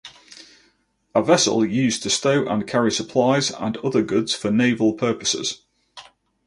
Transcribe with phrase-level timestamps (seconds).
[1.13, 5.61] A vessel used to stow and carry supplies and other goods for naval purposes.